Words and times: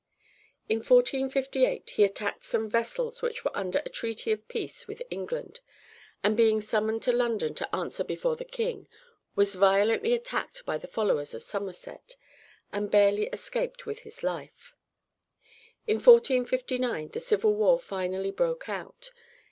In 0.67 0.77
1458 0.79 1.91
he 1.91 2.03
attacked 2.03 2.43
some 2.43 2.67
vessels 2.67 3.21
which 3.21 3.45
were 3.45 3.55
under 3.55 3.83
a 3.85 3.89
treaty 3.89 4.31
of 4.31 4.47
peace 4.47 4.87
with 4.87 5.03
England, 5.11 5.59
and 6.23 6.35
being 6.35 6.59
summoned 6.59 7.03
to 7.03 7.11
London 7.11 7.53
to 7.53 7.75
answer 7.75 8.03
before 8.03 8.35
the 8.35 8.43
king, 8.43 8.87
was 9.35 9.53
violently 9.53 10.15
attacked 10.15 10.65
by 10.65 10.79
the 10.79 10.87
followers 10.87 11.35
of 11.35 11.43
Somerset 11.43 12.15
and 12.73 12.89
barely 12.89 13.27
escaped 13.27 13.85
with 13.85 13.99
his 13.99 14.23
life. 14.23 14.75
In 15.85 15.97
1459 15.97 17.09
the 17.09 17.19
civil 17.19 17.53
war 17.53 17.77
finally 17.77 18.31
broke 18.31 18.67
out. 18.67 19.11